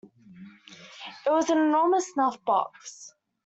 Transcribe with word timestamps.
It 1.27 1.29
was 1.29 1.51
an 1.51 1.59
enormous 1.59 2.11
snuff-box. 2.13 3.13